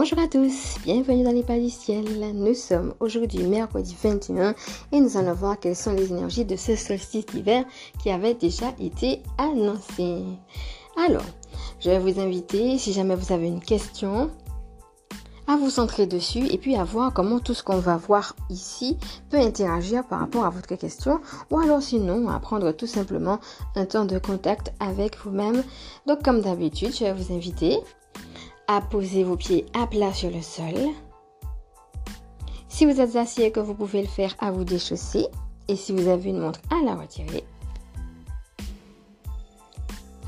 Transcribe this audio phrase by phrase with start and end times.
[0.00, 1.56] Bonjour à tous, bienvenue dans les pas.
[1.56, 4.54] Nous sommes aujourd'hui mercredi 21
[4.92, 7.64] et nous allons voir quelles sont les énergies de ce solstice d'hiver
[8.00, 10.22] qui avait déjà été annoncé.
[11.04, 11.24] Alors,
[11.80, 14.30] je vais vous inviter, si jamais vous avez une question,
[15.48, 18.96] à vous centrer dessus et puis à voir comment tout ce qu'on va voir ici
[19.30, 21.20] peut interagir par rapport à votre question
[21.50, 23.40] ou alors sinon à prendre tout simplement
[23.74, 25.64] un temps de contact avec vous-même.
[26.06, 27.78] Donc comme d'habitude, je vais vous inviter
[28.68, 30.74] à poser vos pieds à plat sur le sol.
[32.68, 35.26] Si vous êtes assis que vous pouvez le faire, à vous déchausser.
[35.66, 37.44] Et si vous avez une montre, à la retirer.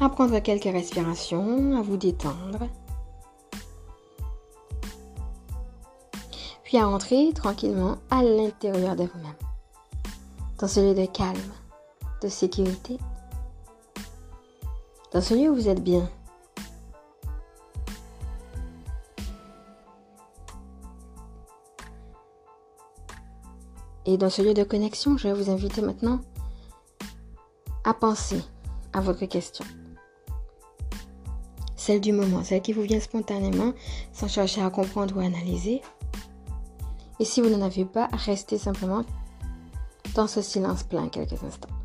[0.00, 2.66] À prendre quelques respirations, à vous détendre.
[6.64, 9.34] Puis à entrer tranquillement à l'intérieur de vous-même.
[10.59, 11.38] Dans ce lieu de calme,
[12.22, 12.98] de sécurité.
[15.12, 16.09] Dans ce lieu où vous êtes bien.
[24.06, 26.20] Et dans ce lieu de connexion, je vais vous inviter maintenant
[27.84, 28.43] à penser
[28.93, 29.65] à votre question.
[31.76, 33.73] Celle du moment, celle qui vous vient spontanément
[34.12, 35.80] sans chercher à comprendre ou à analyser.
[37.18, 39.04] Et si vous n'en avez pas, restez simplement
[40.15, 41.79] dans ce silence plein quelques instants.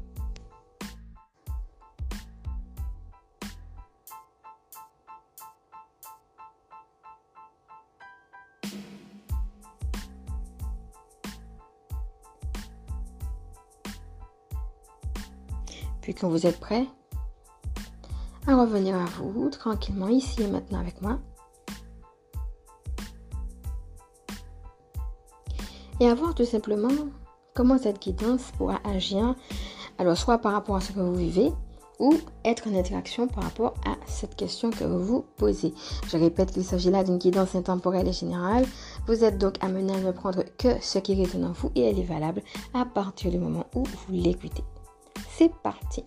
[16.06, 16.86] Puis vous êtes prêt
[18.46, 21.18] à revenir à vous tranquillement ici et maintenant avec moi.
[26.00, 26.92] Et à voir tout simplement
[27.56, 29.34] comment cette guidance pourra agir,
[29.98, 31.52] alors soit par rapport à ce que vous vivez,
[31.98, 35.74] ou être en interaction par rapport à cette question que vous vous posez.
[36.08, 38.68] Je répète qu'il s'agit là d'une guidance intemporelle et générale.
[39.08, 41.98] Vous êtes donc amené à ne prendre que ce qui résonne en vous et elle
[41.98, 42.44] est valable
[42.76, 44.64] à partir du moment où vous l'écoutez
[45.38, 46.04] c'est parti.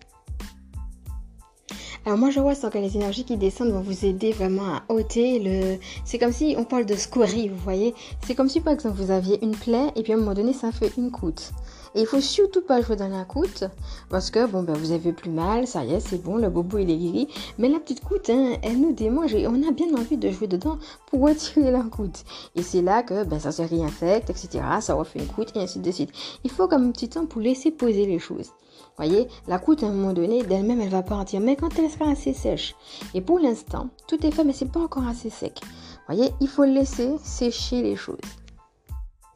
[2.05, 5.37] Alors moi je vois que les énergies qui descendent vont vous aider vraiment à ôter
[5.39, 5.77] le...
[6.05, 7.93] C'est comme si on parle de scorie, vous voyez.
[8.25, 10.53] C'est comme si par exemple vous aviez une plaie et puis à un moment donné
[10.53, 11.51] ça fait une croûte.
[11.95, 13.65] Et il faut surtout pas jouer dans la croûte
[14.09, 16.77] parce que bon ben vous avez plus mal, ça y est, c'est bon, le bobo
[16.77, 17.27] il est guéri.
[17.57, 20.47] Mais la petite croûte, hein, elle nous démange et on a bien envie de jouer
[20.47, 22.23] dedans pour retirer la croûte.
[22.55, 24.63] Et c'est là que ben ça se réinfecte, etc.
[24.79, 26.11] Ça refait une croûte et ainsi de suite.
[26.43, 28.51] Il faut comme un petit temps pour laisser poser les choses.
[28.99, 32.11] Voyez, la croûte à un moment donné d'elle-même elle va partir, mais quand elle sera
[32.11, 32.75] assez sèche.
[33.13, 35.61] Et pour l'instant, tout est fait, mais c'est pas encore assez sec.
[36.09, 38.17] Voyez, il faut laisser sécher les choses.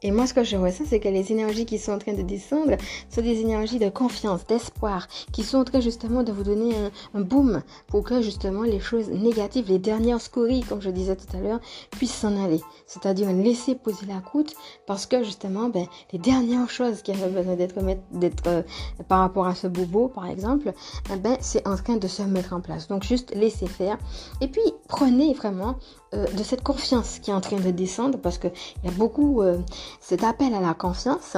[0.04, 2.20] Et moi, ce que je ressens, c'est que les énergies qui sont en train de
[2.20, 2.76] descendre
[3.08, 6.74] sont des énergies de confiance, d'espoir, qui sont en train justement de vous donner
[7.14, 11.34] un, boom pour que justement les choses négatives, les dernières scories, comme je disais tout
[11.34, 11.60] à l'heure,
[11.90, 12.60] puissent s'en aller.
[12.86, 14.54] C'est-à-dire laisser poser la croûte
[14.86, 18.62] parce que justement, ben, les dernières choses qui avaient besoin d'être euh,
[19.08, 20.74] par rapport à ce bobo, par exemple,
[21.10, 22.88] eh ben, c'est en train de se mettre en place.
[22.88, 23.96] Donc juste laissez faire.
[24.42, 25.76] Et puis prenez vraiment
[26.14, 28.52] euh, de cette confiance qui est en train de descendre parce qu'il
[28.84, 29.58] y a beaucoup euh,
[30.00, 31.36] cet appel à la confiance,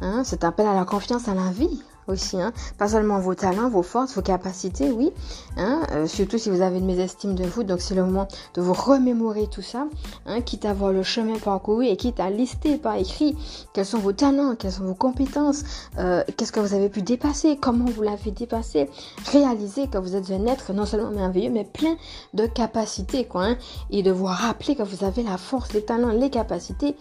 [0.00, 2.40] hein, cet appel à la confiance à la vie aussi.
[2.40, 2.52] Hein.
[2.78, 5.12] Pas seulement vos talents, vos forces, vos capacités, oui.
[5.56, 5.82] Hein.
[5.92, 7.64] Euh, surtout si vous avez une mésestime de vous.
[7.64, 9.86] Donc c'est le moment de vous remémorer tout ça.
[10.26, 13.36] Hein, quitte à voir le chemin parcouru et quitte à lister par écrit
[13.72, 15.64] quels sont vos talents, quelles sont vos compétences,
[15.98, 18.88] euh, qu'est-ce que vous avez pu dépasser, comment vous l'avez dépassé.
[19.32, 21.96] Réaliser que vous êtes un être non seulement merveilleux, mais plein
[22.34, 23.24] de capacités.
[23.24, 23.56] Quoi, hein.
[23.90, 26.96] et de vous rappeler que vous avez la force, les talents, les capacités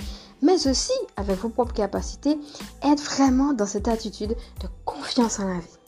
[0.46, 2.38] mais aussi avec vos propres capacités,
[2.84, 5.80] être vraiment dans cette attitude de confiance en la vie.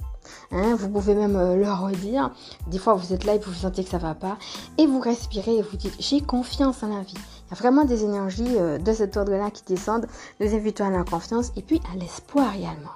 [0.51, 2.31] Hein, vous pouvez même euh, le redire.
[2.67, 4.38] Des fois, vous êtes là et vous sentez que ça va pas.
[4.78, 7.13] Et vous respirez et vous dites J'ai confiance en la vie.
[7.16, 10.07] Il y a vraiment des énergies euh, de cet ordre-là qui descendent.
[10.40, 12.96] Nous invitons à la confiance et puis à l'espoir également.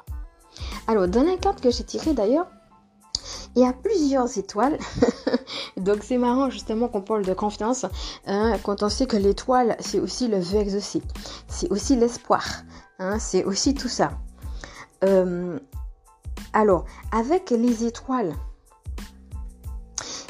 [0.87, 2.47] Alors, dans la carte que j'ai tirée d'ailleurs,
[3.55, 4.77] y a plusieurs étoiles.
[5.77, 7.85] Donc c'est marrant justement qu'on parle de confiance
[8.27, 11.01] hein, quand on sait que l'étoile, c'est aussi le vœu exaucé.
[11.47, 12.43] C'est aussi l'espoir.
[12.99, 14.11] Hein, c'est aussi tout ça.
[15.03, 15.59] Euh,
[16.53, 18.33] alors, avec les étoiles,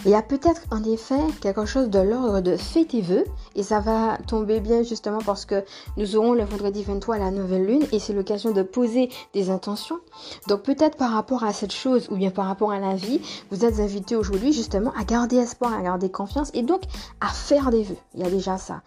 [0.05, 3.25] il y a peut-être en effet quelque chose de l'ordre de fais tes vœux
[3.55, 5.63] et ça va tomber bien justement parce que
[5.97, 9.99] nous aurons le vendredi 23 la nouvelle lune et c'est l'occasion de poser des intentions.
[10.47, 13.21] Donc peut-être par rapport à cette chose ou bien par rapport à la vie,
[13.51, 16.81] vous êtes invité aujourd'hui justement à garder espoir, à garder confiance et donc
[17.19, 17.97] à faire des vœux.
[18.15, 18.81] Il y a déjà ça.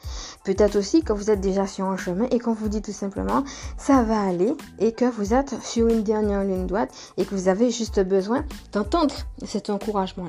[0.44, 3.44] Peut-être aussi que vous êtes déjà sur un chemin et qu'on vous dit tout simplement
[3.76, 7.48] ça va aller et que vous êtes sur une dernière ligne droite et que vous
[7.48, 9.14] avez juste besoin d'entendre
[9.44, 10.24] cet encouragement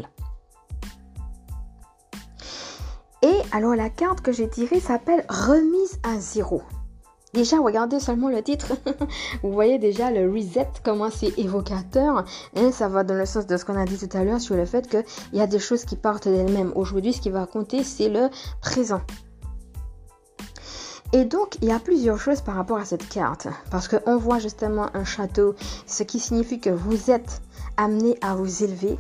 [3.25, 6.61] Et Alors la carte que j'ai tirée s'appelle Remise à zéro.
[7.33, 8.73] Déjà, regardez seulement le titre.
[9.43, 12.23] Vous voyez déjà le reset, comment c'est évocateur.
[12.55, 14.55] Hein, ça va dans le sens de ce qu'on a dit tout à l'heure sur
[14.55, 16.71] le fait qu'il y a des choses qui partent d'elles-mêmes.
[16.75, 18.29] Aujourd'hui, ce qui va compter, c'est le
[18.61, 19.01] présent.
[21.11, 23.47] Et donc, il y a plusieurs choses par rapport à cette carte.
[23.71, 25.55] Parce qu'on voit justement un château,
[25.87, 27.41] ce qui signifie que vous êtes
[27.75, 28.99] amené à vous élever.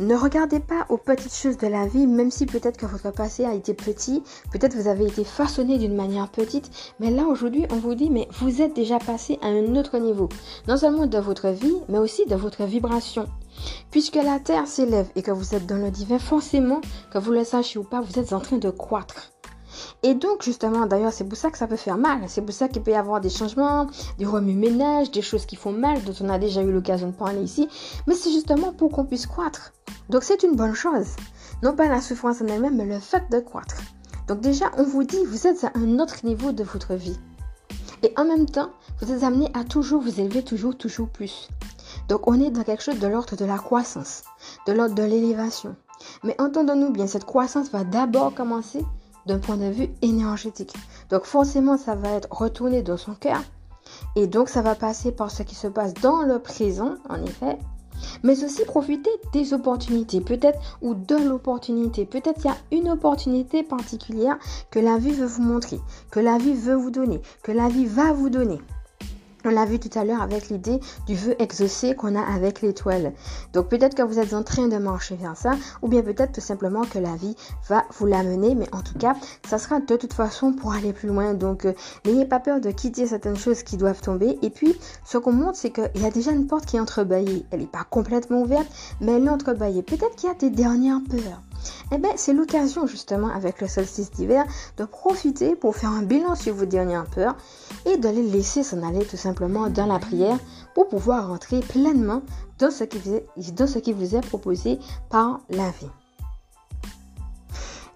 [0.00, 3.44] Ne regardez pas aux petites choses de la vie, même si peut-être que votre passé
[3.44, 6.70] a été petit, peut-être vous avez été façonné d'une manière petite,
[7.00, 10.30] mais là aujourd'hui on vous dit mais vous êtes déjà passé à un autre niveau,
[10.68, 13.26] non seulement de votre vie, mais aussi de votre vibration.
[13.90, 16.80] Puisque la Terre s'élève et que vous êtes dans le divin, forcément,
[17.12, 19.32] que vous le sachiez ou pas, vous êtes en train de croître.
[20.02, 22.20] Et donc, justement, d'ailleurs, c'est pour ça que ça peut faire mal.
[22.28, 23.86] C'est pour ça qu'il peut y avoir des changements,
[24.18, 27.42] des remue-ménages, des choses qui font mal, dont on a déjà eu l'occasion de parler
[27.42, 27.68] ici.
[28.06, 29.72] Mais c'est justement pour qu'on puisse croître.
[30.08, 31.16] Donc, c'est une bonne chose.
[31.62, 33.76] Non pas la souffrance en elle-même, mais le fait de croître.
[34.28, 37.18] Donc, déjà, on vous dit, vous êtes à un autre niveau de votre vie.
[38.02, 38.70] Et en même temps,
[39.00, 41.48] vous êtes amené à toujours vous élever, toujours, toujours plus.
[42.08, 44.24] Donc, on est dans quelque chose de l'ordre de la croissance,
[44.66, 45.76] de l'ordre de l'élévation.
[46.24, 48.84] Mais entendons-nous bien, cette croissance va d'abord commencer
[49.26, 50.74] d'un point de vue énergétique.
[51.10, 53.40] Donc forcément, ça va être retourné dans son cœur.
[54.16, 57.58] Et donc, ça va passer par ce qui se passe dans le présent, en effet.
[58.22, 62.06] Mais aussi profiter des opportunités, peut-être, ou de l'opportunité.
[62.06, 64.38] Peut-être il y a une opportunité particulière
[64.70, 65.80] que la vie veut vous montrer,
[66.10, 68.60] que la vie veut vous donner, que la vie va vous donner.
[69.44, 73.12] On l'a vu tout à l'heure avec l'idée du vœu exaucé qu'on a avec l'étoile.
[73.52, 75.52] Donc peut-être que vous êtes en train de marcher vers ça,
[75.82, 77.36] ou bien peut-être tout simplement que la vie
[77.68, 79.14] va vous l'amener, mais en tout cas,
[79.48, 81.34] ça sera de toute façon pour aller plus loin.
[81.34, 81.72] Donc euh,
[82.04, 84.38] n'ayez pas peur de quitter certaines choses qui doivent tomber.
[84.42, 87.44] Et puis, ce qu'on montre, c'est qu'il y a déjà une porte qui est entrebâillée.
[87.50, 88.68] Elle n'est pas complètement ouverte,
[89.00, 89.82] mais elle est entrebâillée.
[89.82, 91.40] Peut-être qu'il y a des dernières peurs.
[91.92, 94.44] Eh bien, c'est l'occasion justement avec le solstice d'hiver
[94.76, 97.36] de profiter pour faire un bilan sur vos dernières peurs
[97.86, 100.38] et de les laisser s'en aller tout simplement dans la prière
[100.74, 102.22] pour pouvoir rentrer pleinement
[102.58, 102.98] dans ce qui
[103.92, 104.78] vous est, proposé
[105.08, 105.90] par la vie.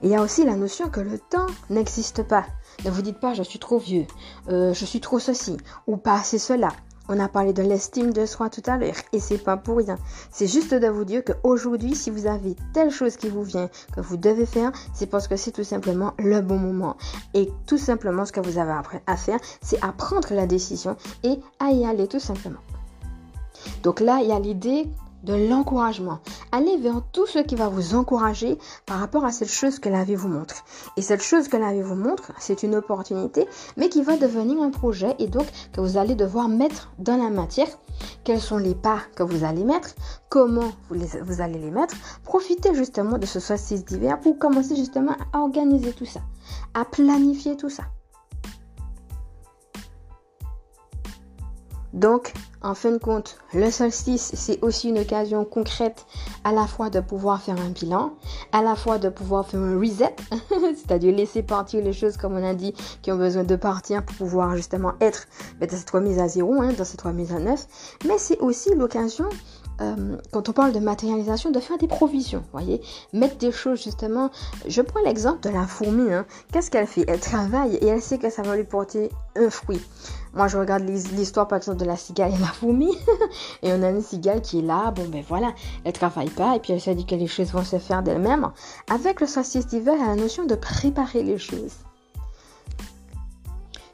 [0.03, 2.45] Il y a aussi la notion que le temps n'existe pas.
[2.85, 4.07] Ne vous dites pas je suis trop vieux,
[4.49, 5.57] euh, je suis trop ceci
[5.87, 6.69] ou pas assez cela.
[7.09, 9.99] On a parlé de l'estime de soi tout à l'heure et c'est pas pour rien.
[10.31, 14.01] C'est juste de vous dire qu'aujourd'hui, si vous avez telle chose qui vous vient, que
[14.01, 16.97] vous devez faire, c'est parce que c'est tout simplement le bon moment.
[17.35, 18.75] Et tout simplement, ce que vous avez
[19.07, 22.61] à faire, c'est à prendre la décision et à y aller tout simplement.
[23.83, 24.89] Donc là, il y a l'idée
[25.25, 26.21] de l'encouragement.
[26.57, 30.05] Allez vers tout ce qui va vous encourager par rapport à cette chose que la
[30.05, 30.65] vie vous montre.
[30.97, 34.63] Et cette chose que la vie vous montre, c'est une opportunité, mais qui va devenir
[34.63, 37.67] un projet et donc que vous allez devoir mettre dans la matière.
[38.23, 39.97] Quels sont les pas que vous allez mettre?
[40.29, 41.97] Comment vous, allez les mettre?
[42.23, 46.21] Profitez justement de ce solstice d'hiver pour commencer justement à organiser tout ça,
[46.73, 47.83] à planifier tout ça.
[51.95, 56.07] Donc, en fin de compte, le solstice, c'est aussi une occasion concrète
[56.43, 58.15] à la fois de pouvoir faire un bilan,
[58.51, 60.17] à la fois de pouvoir faire un reset,
[60.61, 64.17] c'est-à-dire laisser partir les choses, comme on a dit, qui ont besoin de partir pour
[64.17, 65.27] pouvoir justement être
[65.61, 67.67] ben, dans cette remise à zéro, hein, dans cette remise à neuf.
[68.09, 69.29] Mais c'est aussi l'occasion
[69.81, 72.81] euh, quand on parle de matérialisation, de faire des provisions, voyez,
[73.13, 74.31] mettre des choses justement.
[74.67, 76.13] Je prends l'exemple de la fourmi.
[76.13, 76.27] Hein.
[76.53, 77.05] Qu'est-ce qu'elle fait?
[77.09, 79.81] Elle travaille et elle sait que ça va lui porter un fruit.
[80.35, 82.91] Moi, je regarde l'histoire par exemple de la cigale et la fourmi,
[83.63, 84.91] et on a une cigale qui est là.
[84.91, 87.63] Bon, ben voilà, elle travaille pas et puis elle se dit que les choses vont
[87.63, 88.51] se faire d'elles-mêmes.
[88.91, 91.75] Avec le solstice d'hiver, elle a la notion de préparer les choses.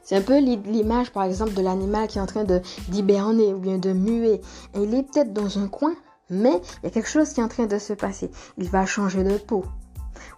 [0.03, 3.59] C'est un peu l'image, par exemple, de l'animal qui est en train de d'hiberner ou
[3.59, 4.41] bien de muer.
[4.73, 5.93] Et il est peut-être dans un coin,
[6.29, 8.31] mais il y a quelque chose qui est en train de se passer.
[8.57, 9.63] Il va changer de peau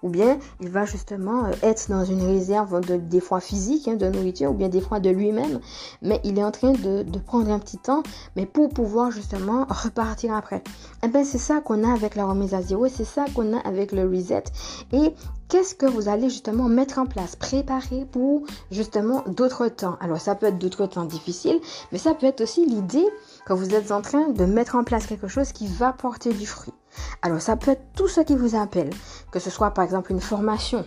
[0.01, 3.95] ou bien il va justement euh, être dans une réserve de, des fois physique hein,
[3.95, 5.59] de nourriture, ou bien des fois de lui-même,
[6.01, 8.03] mais il est en train de, prendre un petit temps,
[8.35, 10.57] mais pour pouvoir justement repartir après.
[10.57, 13.55] Et eh bien c'est ça qu'on a avec la remise à zéro, c'est ça qu'on
[13.55, 14.43] a avec le reset.
[14.91, 15.13] Et
[15.47, 19.97] qu'est-ce que vous allez justement mettre en place, préparer pour justement d'autres temps?
[19.99, 21.59] Alors ça peut être d'autres temps difficiles,
[21.91, 23.07] mais ça peut être aussi l'idée
[23.45, 26.45] que vous êtes en train de mettre en place quelque chose qui va porter du
[26.45, 26.73] fruit.
[27.21, 28.89] Alors ça peut être tout ce qui vous appelle,
[29.31, 30.85] que ce soit par exemple une formation.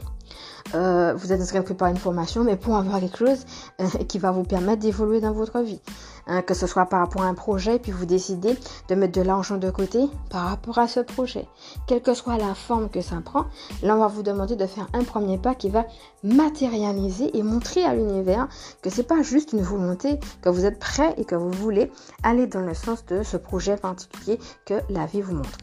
[0.75, 3.45] Euh, vous êtes en train une formation, mais pour avoir quelque chose
[3.81, 5.81] euh, qui va vous permettre d'évoluer dans votre vie.
[6.29, 8.59] Hein, que ce soit par rapport à un projet, puis vous décidez
[8.89, 11.47] de mettre de l'argent de côté par rapport à ce projet.
[11.87, 13.45] Quelle que soit la forme que ça prend,
[13.85, 15.85] là on va vous demander de faire un premier pas qui va
[16.25, 18.49] matérialiser et montrer à l'univers
[18.83, 21.93] que c'est pas juste une volonté, que vous êtes prêt et que vous voulez
[22.25, 25.59] aller dans le sens de ce projet particulier que la vie vous montre.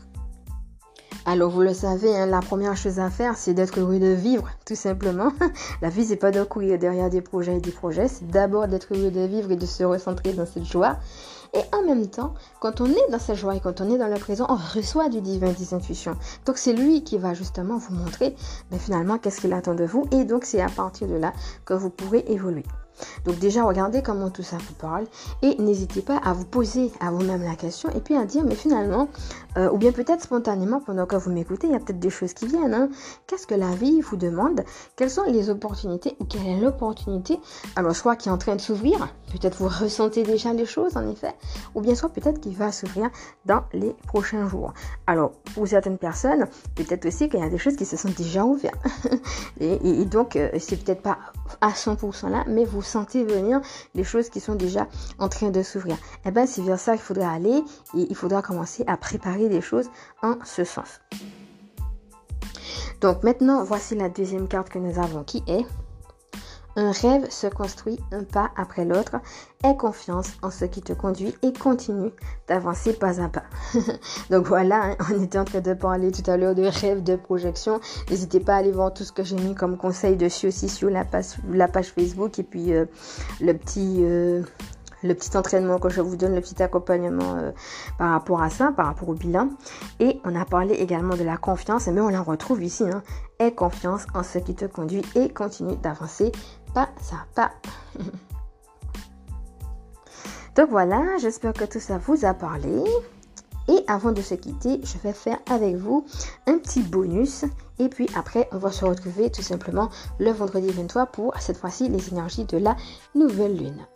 [1.25, 4.50] Alors vous le savez, hein, la première chose à faire, c'est d'être heureux de vivre,
[4.65, 5.32] tout simplement.
[5.82, 8.93] la vie, c'est pas de courir derrière des projets et des projets, c'est d'abord d'être
[8.93, 10.98] heureux de vivre et de se recentrer dans cette joie.
[11.53, 14.08] Et en même temps, quand on est dans cette joie et quand on est dans
[14.08, 16.17] le présent, on reçoit du divin, des intuitions.
[16.46, 18.36] Donc c'est lui qui va justement vous montrer,
[18.72, 20.08] mais finalement, qu'est-ce qu'il attend de vous.
[20.12, 21.32] Et donc c'est à partir de là
[21.65, 22.63] que vous pourrez évoluer.
[23.25, 25.05] Donc déjà, regardez comment tout ça vous parle
[25.41, 28.55] et n'hésitez pas à vous poser à vous-même la question et puis à dire, mais
[28.55, 29.07] finalement,
[29.57, 32.33] euh, ou bien peut-être spontanément pendant que vous m'écoutez, il y a peut-être des choses
[32.33, 32.73] qui viennent.
[32.73, 32.89] Hein.
[33.27, 34.63] Qu'est-ce que la vie vous demande?
[34.95, 37.39] Quelles sont les opportunités ou quelle est l'opportunité?
[37.75, 41.07] Alors, soit qui est en train de s'ouvrir, peut-être vous ressentez déjà les choses en
[41.09, 41.33] effet,
[41.75, 43.09] ou bien soit peut-être qu'il va s'ouvrir
[43.45, 44.73] dans les prochains jours.
[45.07, 48.43] Alors, pour certaines personnes, peut-être aussi qu'il y a des choses qui se sont déjà
[48.45, 48.75] ouvertes.
[49.59, 51.17] et, donc, euh, c'est peut-être pas
[51.62, 53.62] à 100% là, mais vous sentez venir
[53.96, 54.88] les choses qui sont déjà
[55.20, 55.98] en train de s'ouvrir.
[56.25, 57.63] Eh bien, c'est vers ça qu'il faudra aller
[57.96, 59.90] et il faudra commencer à préparer des choses
[60.22, 61.02] en ce sens.
[63.02, 65.66] Donc maintenant, voici la deuxième carte que nous avons qui est
[66.75, 69.18] un rêve se construit un pas après l'autre.
[69.63, 72.12] Aie confiance en ce qui te conduit et continue
[72.48, 73.44] d'avancer pas à pas.
[74.30, 77.15] Donc voilà, hein, on était en train de parler tout à l'heure de rêve, de
[77.15, 77.80] projection.
[78.10, 80.89] N'hésitez pas à aller voir tout ce que j'ai mis comme conseil dessus aussi sur
[80.89, 82.86] la page, Facebook et puis euh,
[83.39, 84.00] le petit...
[84.01, 84.44] Euh,
[85.03, 87.51] le petit entraînement que je vous donne, le petit accompagnement euh,
[87.98, 89.50] par rapport à ça, par rapport au bilan.
[90.00, 92.86] Et on a parlé également de la confiance, mais on la retrouve ici.
[92.89, 93.03] Hein.
[93.39, 96.32] Aie confiance en ce qui te conduit et continue d'avancer
[97.36, 97.51] ça.
[100.55, 102.84] Donc voilà, j'espère que tout ça vous a parlé.
[103.70, 106.05] Et avant de se quitter, je vais faire avec vous
[106.48, 107.46] un petit bonus.
[107.79, 109.89] Et puis après, on va se retrouver tout simplement
[110.20, 112.75] le vendredi 23 pour cette fois-ci les énergies de la
[113.15, 113.88] nouvelle lune.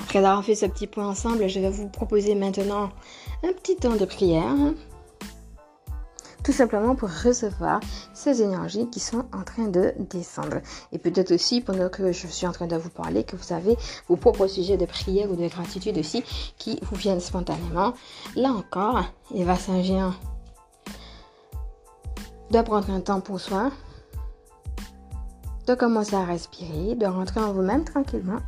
[0.00, 2.90] Après avoir fait ce petit point ensemble, je vais vous proposer maintenant
[3.42, 4.54] un petit temps de prière
[6.42, 7.80] tout simplement pour recevoir
[8.12, 10.60] ces énergies qui sont en train de descendre.
[10.92, 13.76] Et peut-être aussi, pendant que je suis en train de vous parler, que vous avez
[14.08, 16.24] vos propres sujets de prière ou de gratitude aussi
[16.58, 17.94] qui vous viennent spontanément.
[18.36, 20.18] Là encore, il va s'agir
[22.50, 23.70] de prendre un temps pour soi,
[25.66, 28.40] de commencer à respirer, de rentrer en vous-même tranquillement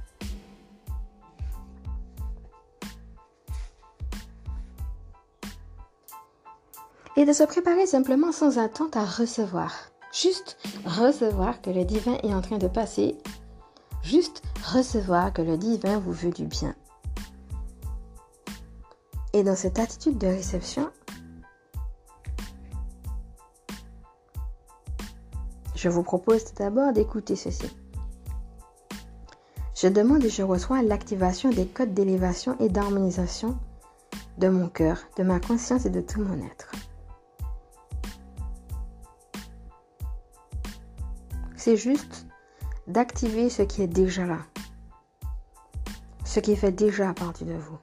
[7.17, 9.73] et de se préparer simplement sans attente à recevoir.
[10.13, 13.17] Juste recevoir que le divin est en train de passer.
[14.03, 16.75] Juste recevoir que le divin vous veut du bien.
[19.33, 20.91] Et dans cette attitude de réception,
[25.75, 27.69] je vous propose tout d'abord d'écouter ceci.
[29.75, 33.59] Je demande et je reçois l'activation des codes d'élévation et d'harmonisation
[34.39, 36.71] de mon cœur, de ma conscience et de tout mon être.
[41.65, 42.27] C'est juste
[42.89, 44.41] d'activer ce qui est déjà là.
[46.27, 47.79] Ce qui fait déjà partie de vous.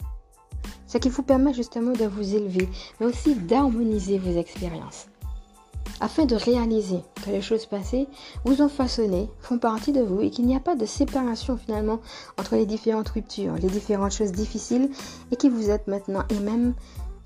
[0.85, 2.69] Ce qui vous permet justement de vous élever,
[3.00, 5.07] mais aussi d'harmoniser vos expériences.
[6.00, 8.07] Afin de réaliser que les choses passées
[8.45, 12.01] vous ont façonné, font partie de vous et qu'il n'y a pas de séparation finalement
[12.38, 14.91] entre les différentes ruptures, les différentes choses difficiles
[15.31, 16.75] et qui vous êtes maintenant et même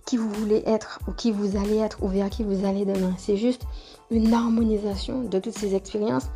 [0.06, 3.14] qui vous voulez être ou qui vous allez être ou vers qui vous allez demain.
[3.18, 3.64] C'est juste
[4.12, 6.30] une harmonisation de toutes ces expériences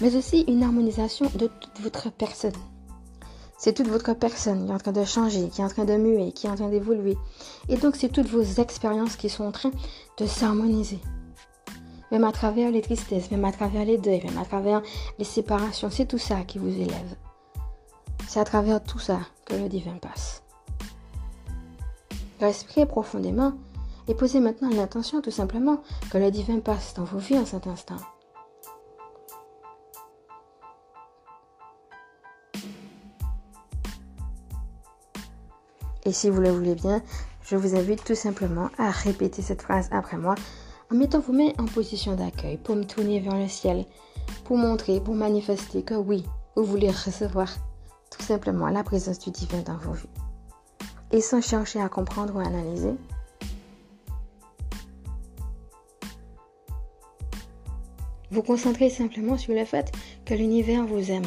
[0.00, 2.52] mais aussi une harmonisation de toute votre personne.
[3.56, 5.96] C'est toute votre personne qui est en train de changer, qui est en train de
[5.96, 7.16] muer, qui est en train d'évoluer.
[7.68, 9.70] Et donc, c'est toutes vos expériences qui sont en train
[10.18, 10.98] de s'harmoniser.
[12.10, 14.82] Même à travers les tristesses, même à travers les deuils, même à travers
[15.18, 17.16] les séparations, c'est tout ça qui vous élève.
[18.26, 20.42] C'est à travers tout ça que le divin passe.
[22.40, 23.52] Respirez profondément
[24.08, 27.68] et posez maintenant l'intention tout simplement que le divin passe dans vos vies en cet
[27.68, 27.98] instant.
[36.04, 37.02] Et si vous le voulez bien,
[37.42, 40.34] je vous invite tout simplement à répéter cette phrase après moi
[40.90, 43.86] en mettant vos mains en position d'accueil pour me tourner vers le ciel,
[44.44, 46.24] pour montrer, pour manifester que oui,
[46.56, 47.48] vous voulez recevoir
[48.10, 50.08] tout simplement la présence du divin dans vos vies.
[51.12, 52.94] Et sans chercher à comprendre ou à analyser,
[58.30, 59.92] vous concentrez simplement sur le fait
[60.24, 61.24] que l'univers vous aime.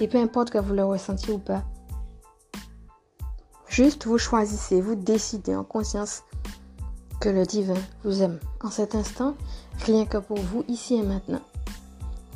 [0.00, 1.62] Et peu importe que vous le ressentiez ou pas,
[3.82, 6.22] Juste vous choisissez, vous décidez en conscience
[7.18, 8.38] que le divin vous aime.
[8.62, 9.34] En cet instant,
[9.86, 11.40] rien que pour vous, ici et maintenant,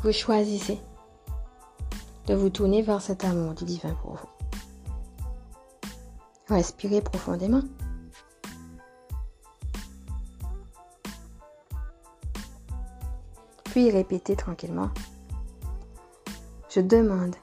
[0.02, 0.80] vous choisissez
[2.28, 4.28] de vous tourner vers cet amour du divin pour vous.
[6.48, 7.60] Respirez profondément.
[13.64, 14.88] Puis répétez tranquillement.
[16.70, 17.36] Je demande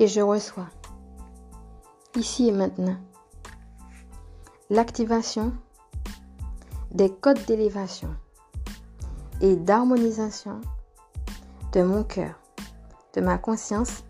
[0.00, 0.66] et je reçois
[2.16, 2.96] ici et maintenant,
[4.68, 5.52] l'activation
[6.90, 8.14] des codes d'élévation
[9.40, 10.60] et d'harmonisation
[11.72, 12.34] de mon cœur,
[13.14, 14.04] de ma conscience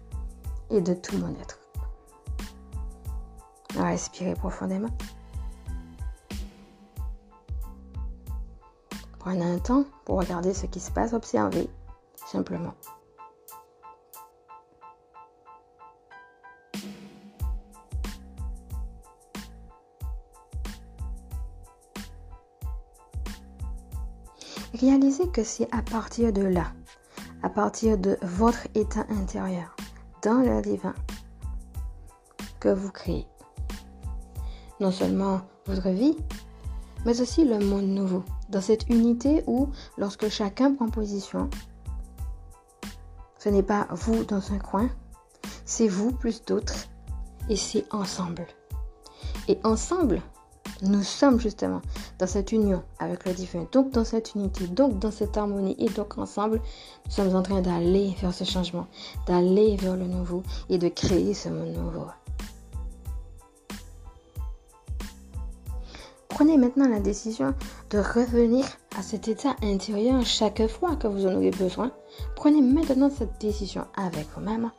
[0.71, 1.59] et de tout mon être.
[3.77, 4.91] Respirez profondément.
[9.19, 11.69] Prenez un temps pour regarder ce qui se passe, observer
[12.27, 12.75] simplement.
[24.81, 26.73] Réalisez que c'est à partir de là,
[27.43, 29.77] à partir de votre état intérieur,
[30.23, 30.95] dans le divin,
[32.61, 33.27] que vous créez.
[34.81, 36.17] Non seulement votre vie,
[37.05, 39.69] mais aussi le monde nouveau, dans cette unité où,
[39.99, 41.51] lorsque chacun prend position,
[43.39, 44.89] ce n'est pas vous dans un coin,
[45.67, 46.87] c'est vous plus d'autres,
[47.51, 48.47] et c'est ensemble.
[49.47, 50.23] Et ensemble,
[50.83, 51.83] nous sommes justement
[52.19, 55.89] dans cette union avec le divin, donc dans cette unité, donc dans cette harmonie, et
[55.91, 56.61] donc ensemble,
[57.07, 58.87] nous sommes en train d'aller vers ce changement,
[59.27, 62.07] d'aller vers le nouveau et de créer ce monde nouveau.
[66.29, 67.55] Prenez maintenant la décision
[67.91, 68.65] de revenir
[68.97, 71.93] à cet état intérieur chaque fois que vous en aurez besoin.
[72.35, 74.71] Prenez maintenant cette décision avec vous-même.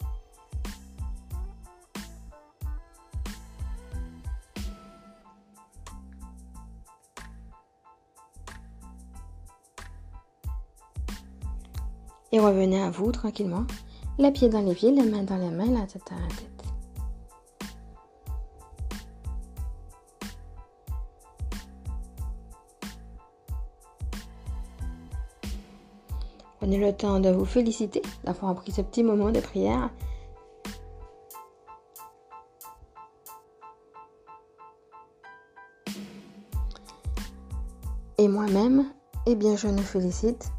[12.34, 13.66] Et revenez à vous tranquillement,
[14.18, 16.52] les pieds dans les pieds, les mains dans les mains, la tête à la tête.
[26.60, 29.90] Prenez le temps de vous féliciter d'avoir pris ce petit moment de prière.
[38.20, 38.86] Et moi-même,
[39.25, 40.51] eh bien, je nous félicite.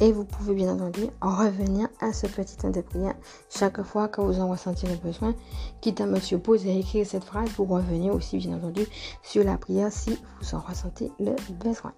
[0.00, 3.14] Et vous pouvez bien entendu revenir à ce petit temps de prière
[3.48, 5.34] chaque fois que vous en ressentez le besoin.
[5.80, 8.86] Quitte à me supposer et écrire cette phrase, vous revenez aussi bien entendu
[9.22, 11.94] sur la prière si vous en ressentez le besoin.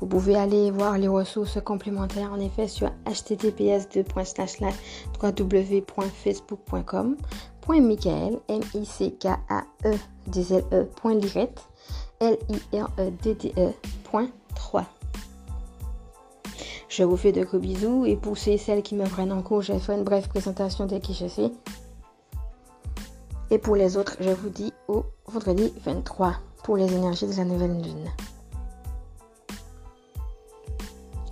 [0.00, 3.88] Vous pouvez aller voir les ressources complémentaires en effet sur https
[5.22, 7.16] www.facebook.com
[7.68, 10.88] .michael, m i c k a e d l e
[12.20, 12.38] l
[12.72, 13.72] i r e d d e
[14.04, 14.86] 3.
[16.88, 19.72] Je vous fais de gros bisous et pour celles qui me prennent en cours, je
[19.78, 21.52] ferai une brève présentation de qui je suis.
[23.50, 27.44] Et pour les autres, je vous dis au vendredi 23 pour les énergies de la
[27.44, 28.10] nouvelle lune.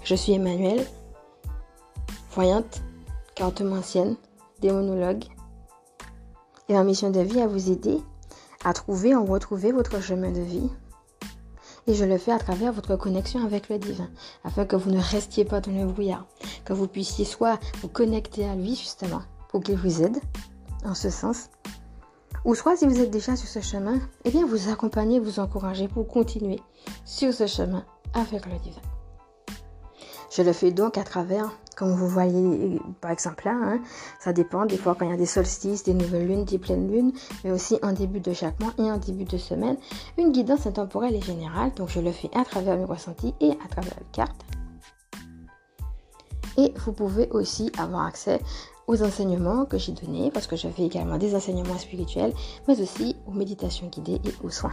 [0.02, 0.84] Je suis Emmanuel,
[2.32, 2.82] voyante,
[3.34, 4.16] cartomancienne,
[4.60, 5.24] démonologue.
[6.72, 8.00] Ma mission de vie à vous aider
[8.64, 10.70] à trouver ou retrouver votre chemin de vie.
[11.86, 14.08] Et je le fais à travers votre connexion avec le divin,
[14.42, 16.26] afin que vous ne restiez pas dans le brouillard,
[16.64, 20.16] que vous puissiez soit vous connecter à lui justement, pour qu'il vous aide
[20.84, 21.50] en ce sens,
[22.44, 25.88] ou soit si vous êtes déjà sur ce chemin, eh bien vous accompagner, vous encourager
[25.88, 26.60] pour continuer
[27.04, 28.80] sur ce chemin avec le divin.
[30.30, 33.80] Je le fais donc à travers, comme vous voyez par exemple là, hein,
[34.20, 36.90] ça dépend des fois quand il y a des solstices, des nouvelles lunes, des pleines
[36.90, 37.12] lunes,
[37.44, 39.76] mais aussi en début de chaque mois et en début de semaine,
[40.18, 41.72] une guidance intemporelle et générale.
[41.76, 44.44] Donc je le fais à travers mes ressentis et à travers les cartes.
[46.58, 48.40] Et vous pouvez aussi avoir accès
[48.86, 52.34] aux enseignements que j'ai donnés, parce que je fais également des enseignements spirituels,
[52.68, 54.70] mais aussi aux méditations guidées et aux soins.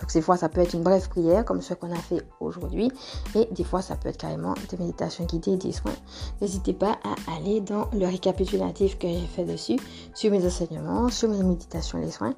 [0.00, 2.90] Donc des fois, ça peut être une brève prière comme ce qu'on a fait aujourd'hui.
[3.34, 5.94] Et des fois, ça peut être carrément des méditations guidées, des soins.
[6.40, 9.76] N'hésitez pas à aller dans le récapitulatif que j'ai fait dessus,
[10.14, 12.34] sur mes enseignements, sur mes méditations, les soins.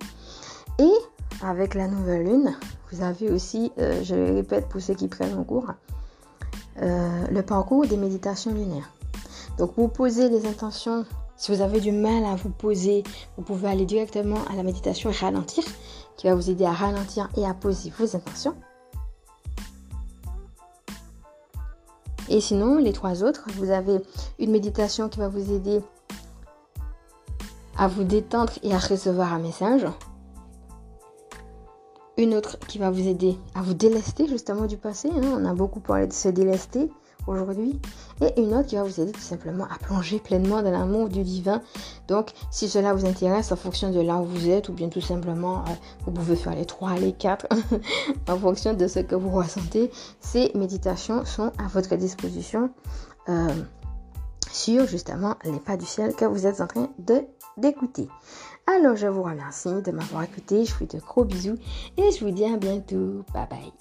[0.78, 0.92] Et
[1.42, 2.56] avec la nouvelle lune,
[2.90, 5.72] vous avez aussi, euh, je le répète pour ceux qui prennent mon cours,
[6.80, 8.90] euh, le parcours des méditations lunaires.
[9.58, 11.04] Donc vous posez les intentions.
[11.36, 13.02] Si vous avez du mal à vous poser,
[13.36, 15.64] vous pouvez aller directement à la méditation et ralentir
[16.16, 18.54] qui va vous aider à ralentir et à poser vos intentions.
[22.28, 24.00] Et sinon, les trois autres, vous avez
[24.38, 25.80] une méditation qui va vous aider
[27.76, 29.86] à vous détendre et à recevoir un message.
[32.16, 35.08] Une autre qui va vous aider à vous délester justement du passé.
[35.08, 35.38] Hein.
[35.38, 36.90] On a beaucoup parlé de se délester
[37.26, 37.80] aujourd'hui.
[38.20, 41.22] Et une autre qui va vous aider tout simplement à plonger pleinement dans l'amour du
[41.22, 41.60] divin.
[42.08, 45.00] Donc, si cela vous intéresse en fonction de là où vous êtes, ou bien tout
[45.00, 45.72] simplement, euh,
[46.04, 47.46] vous pouvez faire les trois, les quatre,
[48.28, 52.70] en fonction de ce que vous ressentez, ces méditations sont à votre disposition.
[53.28, 53.48] Euh,
[54.52, 57.22] sur justement les pas du ciel que vous êtes en train de
[57.56, 58.08] d'écouter.
[58.66, 61.56] Alors je vous remercie de m'avoir écouté, je vous fais de gros bisous
[61.96, 63.24] et je vous dis à bientôt.
[63.32, 63.72] Bye bye.